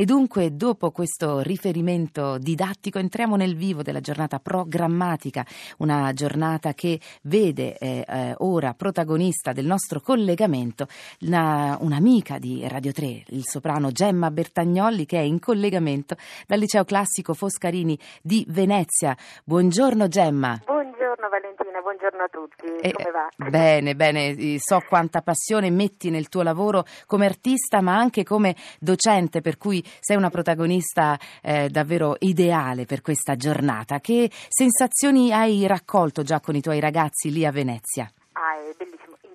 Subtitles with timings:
[0.00, 5.44] E dunque, dopo questo riferimento didattico, entriamo nel vivo della giornata programmatica,
[5.76, 10.86] una giornata che vede eh, eh, ora protagonista del nostro collegamento
[11.20, 16.86] una, un'amica di Radio 3, il soprano Gemma Bertagnolli, che è in collegamento dal liceo
[16.86, 19.14] classico Foscarini di Venezia.
[19.44, 20.58] Buongiorno Gemma.
[20.64, 20.79] Buongiorno
[21.28, 22.66] Valentina, buongiorno a tutti.
[22.80, 23.28] Eh, Come va?
[23.48, 29.40] Bene, bene, so quanta passione metti nel tuo lavoro come artista, ma anche come docente,
[29.40, 34.00] per cui sei una protagonista eh, davvero ideale per questa giornata.
[34.00, 38.10] Che sensazioni hai raccolto già con i tuoi ragazzi lì a Venezia?
[38.32, 38.89] Ah, è bellissimo.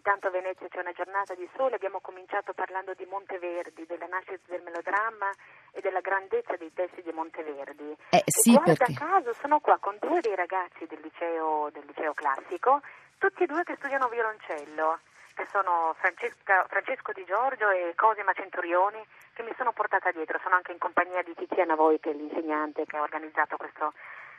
[0.06, 4.38] Intanto a Venezia c'è una giornata di sole, abbiamo cominciato parlando di Monteverdi, della nascita
[4.54, 5.32] del melodramma
[5.72, 7.90] e della grandezza dei testi di Monteverdi.
[8.14, 8.94] Eh, sì, e guarda perché...
[8.94, 12.84] caso sono qua con due dei ragazzi del liceo, del liceo classico,
[13.18, 15.00] tutti e due che studiano violoncello
[15.34, 20.40] che sono Francesco Di Giorgio e Cosima Centurioni, che mi sono portata dietro.
[20.44, 23.94] Sono anche in compagnia di Tiziana Voi, che è l'insegnante che ha organizzato questo,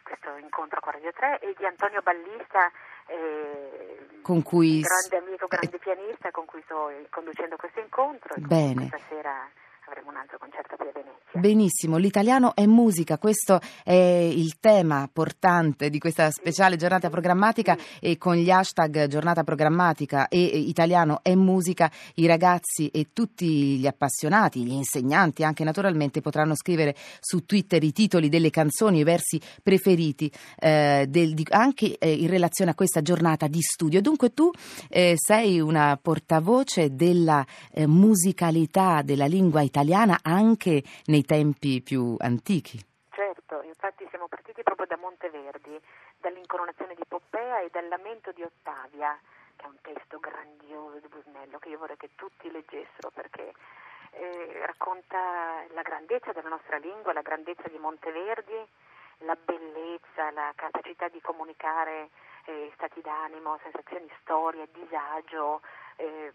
[0.07, 2.71] questo incontro con Radio 3, e di Antonio Ballista,
[3.07, 4.81] eh, con cui...
[4.81, 8.35] grande amico, grande pianista, con cui sto conducendo questo incontro.
[8.39, 8.87] Bene.
[8.87, 9.51] Questa sera
[9.89, 11.15] avremo un altro concerto qui a Venezia.
[11.39, 18.19] Benissimo, l'italiano è musica, questo è il tema portante di questa speciale giornata programmatica e
[18.19, 24.65] con gli hashtag giornata programmatica e italiano è musica i ragazzi e tutti gli appassionati,
[24.65, 30.31] gli insegnanti anche naturalmente potranno scrivere su Twitter i titoli delle canzoni, i versi preferiti
[30.59, 34.01] eh, del, di, anche eh, in relazione a questa giornata di studio.
[34.01, 34.51] Dunque tu
[34.89, 40.83] eh, sei una portavoce della eh, musicalità della lingua italiana italiana anche
[41.13, 42.81] nei tempi più antichi.
[43.11, 45.79] Certo, infatti siamo partiti proprio da Monteverdi,
[46.17, 49.19] dall'incoronazione di Poppea e dal lamento di Ottavia,
[49.55, 53.53] che è un testo grandioso di Busnello che io vorrei che tutti leggessero perché
[54.13, 58.57] eh, racconta la grandezza della nostra lingua, la grandezza di Monteverdi,
[59.29, 62.09] la bellezza, la capacità di comunicare
[62.47, 65.61] eh, stati d'animo, sensazioni, storie, disagio,
[65.97, 66.33] eh,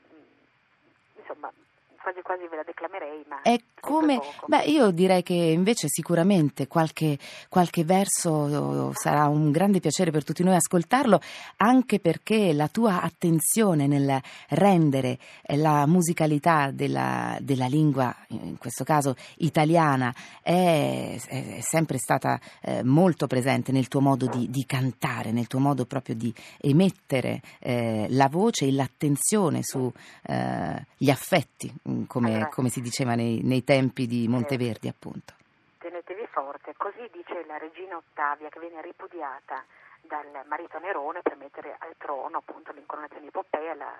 [1.16, 1.52] insomma
[2.02, 7.18] quasi quasi ve la declamerei, ma è come beh, io direi che invece sicuramente qualche,
[7.48, 11.20] qualche verso sarà un grande piacere per tutti noi ascoltarlo,
[11.58, 14.20] anche perché la tua attenzione nel
[14.50, 15.20] rendere
[15.56, 23.28] la musicalità della, della lingua, in questo caso italiana, è, è sempre stata eh, molto
[23.28, 28.28] presente nel tuo modo di, di, cantare, nel tuo modo proprio di emettere eh, la
[28.28, 29.92] voce e l'attenzione sugli
[30.24, 31.74] eh, affetti
[32.08, 35.34] come, allora, come si diceva nei, nei, tempi di Monteverdi appunto.
[35.78, 39.64] Tenetevi forte, così dice la regina Ottavia che viene ripudiata
[40.02, 43.94] dal marito Nerone per mettere al trono appunto l'incoronazione di Poppea, la,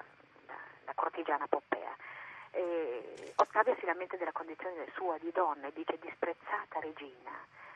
[0.48, 1.96] la, la cortigiana Poppea.
[2.52, 7.32] E Ottavia si lamenta della condizione sua di donna e dice disprezzata regina,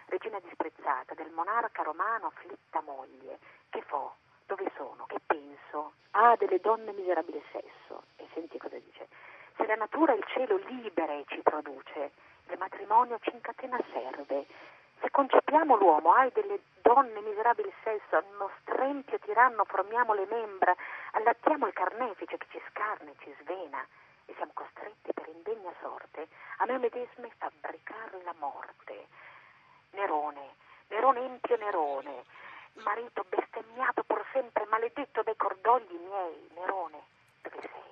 [0.07, 3.39] regina disprezzata del monarca romano afflitta moglie,
[3.69, 4.15] che fo,
[4.45, 8.03] dove sono, che penso, ah delle donne miserabile sesso.
[8.17, 9.07] E senti cosa dice,
[9.55, 12.11] se la natura e il cielo libere ci produce,
[12.49, 14.45] il matrimonio ci incatena serve.
[14.99, 20.75] Se concepiamo l'uomo, hai delle donne miserabili sesso, uno strempio tiranno formiamo le membra,
[21.11, 23.85] allattiamo il carnefice che ci scarne ci svena,
[24.25, 26.27] e siamo costretti per indegna sorte
[26.57, 29.07] a noi medesime fabbricare la morte.
[29.91, 30.55] Nerone,
[30.87, 32.23] Nerone empio Nerone,
[32.83, 37.03] marito bestemmiato per sempre, maledetto dai cordogli miei, Nerone,
[37.41, 37.85] dove sei?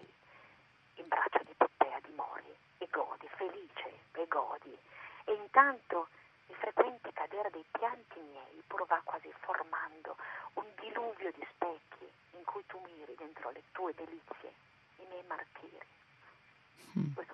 [0.96, 4.78] in braccio di Poppea dimori e godi, felice e godi.
[5.56, 6.08] Intanto
[6.47, 10.18] il frequente cadere dei pianti miei pur va quasi formando
[10.53, 14.52] un diluvio di specchi in cui tu miri dentro le tue delizie,
[14.97, 15.86] i miei martiri.
[16.97, 17.14] Mm.
[17.14, 17.32] Questo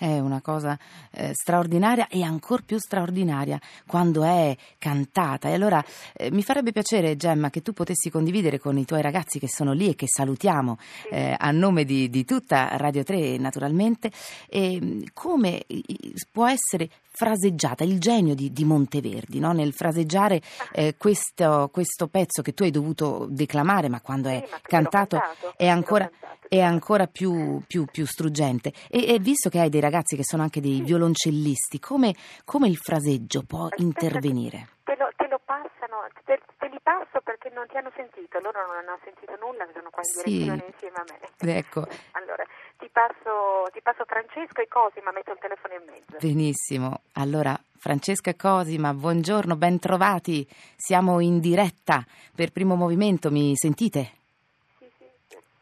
[0.00, 0.78] è una cosa
[1.10, 5.50] eh, straordinaria e ancora più straordinaria quando è cantata.
[5.50, 5.84] E allora
[6.14, 9.72] eh, mi farebbe piacere, Gemma, che tu potessi condividere con i tuoi ragazzi che sono
[9.72, 10.78] lì e che salutiamo
[11.10, 14.10] eh, a nome di, di, tutta Radio 3, naturalmente,
[15.12, 15.66] come
[16.32, 19.52] può essere fraseggiata, il genio di, di Monteverdi, no?
[19.52, 20.40] nel fraseggiare
[20.72, 25.66] eh, questo, questo, pezzo che tu hai dovuto declamare, ma quando è cantato, cantato, è
[25.66, 26.10] ancora,
[26.50, 28.72] è ancora più, più, più struggente.
[28.90, 32.12] E, e, visto che hai dei ragazzi che sono anche dei violoncellisti, come,
[32.44, 34.66] come il fraseggio può intervenire?
[34.82, 38.66] Te lo, te lo passano, te, te, li passo perché non ti hanno sentito, loro
[38.66, 40.22] non hanno sentito nulla, sono qua in sì.
[40.26, 41.56] direzione insieme a me.
[41.56, 41.86] Ecco.
[42.18, 42.44] Allora,
[42.78, 46.16] ti passo, ti passo Francesco e Cosima, metto il telefono in mezzo.
[46.18, 47.02] Benissimo.
[47.14, 50.44] Allora, Francesca e Cosima, buongiorno, bentrovati.
[50.76, 52.04] Siamo in diretta
[52.34, 54.18] per primo movimento, mi sentite?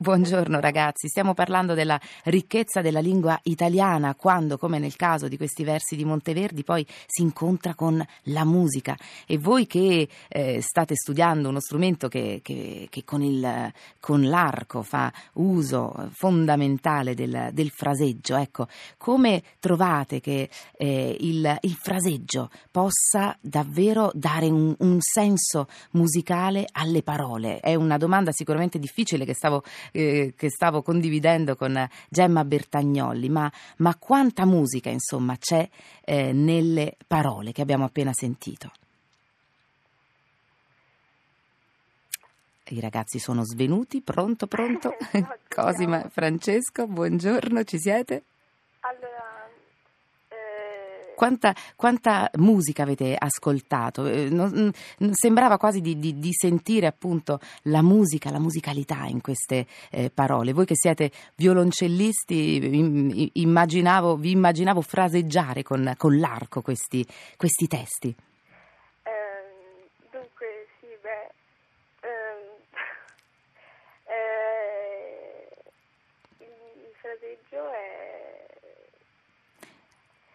[0.00, 5.64] Buongiorno ragazzi, stiamo parlando della ricchezza della lingua italiana quando, come nel caso di questi
[5.64, 8.96] versi di Monteverdi, poi si incontra con la musica.
[9.26, 14.84] E voi che eh, state studiando uno strumento che, che, che con, il, con, l'arco
[14.84, 18.68] fa uso fondamentale del, del, fraseggio, ecco,
[18.98, 27.02] come trovate che eh, il, il, fraseggio possa davvero dare un, un senso musicale alle
[27.02, 27.58] parole?
[27.58, 33.50] È una domanda sicuramente difficile che stavo eh, che stavo condividendo con Gemma Bertagnolli, ma,
[33.78, 35.68] ma quanta musica insomma c'è
[36.04, 38.72] eh, nelle parole che abbiamo appena sentito?
[42.70, 44.94] I ragazzi sono svenuti, pronto, pronto?
[45.48, 48.24] Cosima, Francesco, buongiorno, ci siete?
[51.18, 54.06] Quanta, quanta musica avete ascoltato?
[54.06, 54.70] Eh, non,
[55.10, 60.52] sembrava quasi di, di, di, sentire appunto la musica, la musicalità in queste eh, parole.
[60.52, 67.04] Voi che siete violoncellisti, immaginavo, vi immaginavo fraseggiare con, con l'arco questi,
[67.36, 68.14] questi testi.
[69.02, 69.42] Eh,
[71.02, 71.30] beh,
[72.00, 72.62] ehm,
[74.06, 75.48] eh,
[76.38, 78.27] il fraseggio è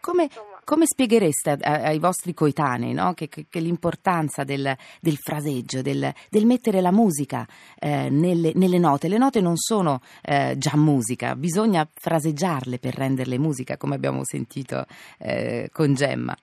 [0.04, 0.28] come,
[0.64, 3.14] come spieghereste ai vostri coetanei no?
[3.14, 7.46] che, che, che, l'importanza del, del fraseggio, del, del, mettere la musica
[7.80, 9.08] eh, nelle, nelle, note?
[9.08, 14.84] Le note non sono eh, già musica, bisogna fraseggiarle per renderle musica, come abbiamo sentito
[15.18, 16.36] eh, con Gemma.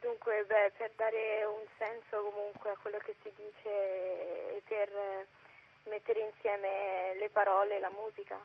[0.00, 4.88] Dunque, beh, per dare un senso comunque a quello che si dice e per
[5.90, 8.40] mettere insieme le parole e la musica.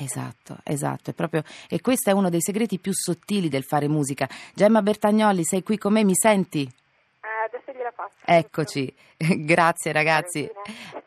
[0.00, 4.28] Esatto, esatto, proprio, e questo è uno dei segreti più sottili del fare musica.
[4.54, 6.62] Gemma Bertagnoli, sei qui con me, mi senti?
[6.62, 8.14] Eh, adesso gliela faccio.
[8.24, 8.94] Eccoci,
[9.44, 10.48] grazie ragazzi.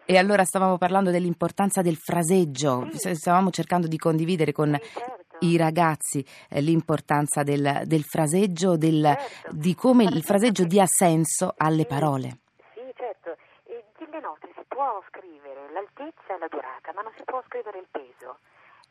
[0.04, 5.38] E allora stavamo parlando dell'importanza del fraseggio, stavamo cercando di condividere con certo.
[5.40, 9.56] i ragazzi eh, l'importanza del, del fraseggio, del, certo.
[9.56, 12.40] di come il fraseggio dia senso alle parole.
[12.74, 17.24] Sì, certo, e delle note si può scrivere l'altezza e la durata, ma non si
[17.24, 18.40] può scrivere il peso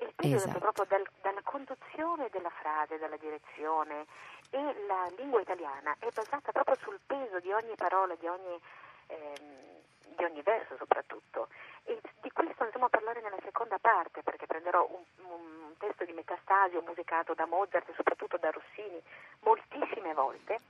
[0.00, 0.58] il peso esatto.
[0.58, 4.06] proprio dal, dalla conduzione della frase, dalla direzione
[4.50, 8.60] e la lingua italiana è basata proprio sul peso di ogni parola, di ogni,
[9.06, 11.48] ehm, di ogni verso soprattutto.
[11.84, 16.12] E di questo andremo a parlare nella seconda parte perché prenderò un, un testo di
[16.12, 19.00] Metastasio musicato da Mozart e soprattutto da Rossini
[19.40, 20.60] moltissime volte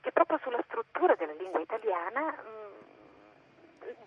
[0.00, 4.04] che proprio sulla struttura della lingua italiana mh, mm,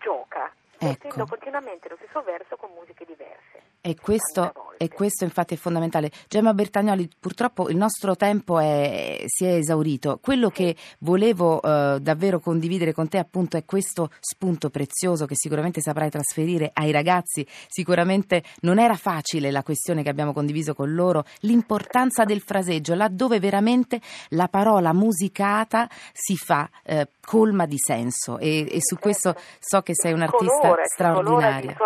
[0.78, 1.26] gioca ecco.
[1.26, 3.62] continuamente lo stesso verso con musiche diverse.
[3.80, 6.10] E questo, e questo, infatti è fondamentale.
[6.28, 10.18] Gemma Bertagnoli, purtroppo il nostro tempo è, si è esaurito.
[10.22, 15.80] Quello che volevo eh, davvero condividere con te appunto è questo spunto prezioso che sicuramente
[15.80, 17.46] saprai trasferire ai ragazzi.
[17.68, 23.40] Sicuramente non era facile la questione che abbiamo condiviso con loro, l'importanza del fraseggio, laddove
[23.40, 24.00] veramente
[24.30, 29.92] la parola musicata si fa eh, colma di senso e, e su questo so che
[29.94, 31.76] sei un artista colore, straordinaria.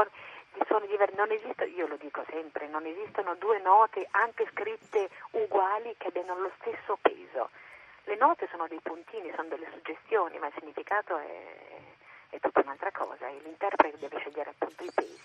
[0.52, 1.16] Colore di suoni, diversi.
[1.16, 6.38] Non esiste, io lo dico sempre, non esistono due note anche scritte uguali che abbiano
[6.38, 7.50] lo stesso peso.
[8.04, 11.44] Le note sono dei puntini, sono delle suggestioni, ma il significato è,
[12.31, 15.22] è tutta un'altra cosa e l'interprete deve scegliere appunto i pesi.